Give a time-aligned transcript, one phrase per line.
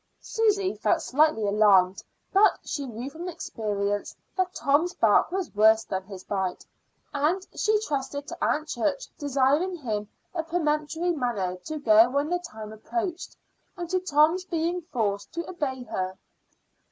[0.19, 2.03] Susy felt slightly alarmed,
[2.33, 6.65] but she knew from experience that Tom's bark was worse than his bite;
[7.13, 12.31] and she trusted to Aunt Church desiring him in a peremptory manner to go when
[12.31, 13.37] the time approached,
[13.77, 16.17] and to Tom's being forced to obey her.